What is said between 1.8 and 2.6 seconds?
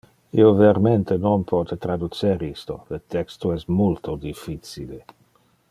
traducer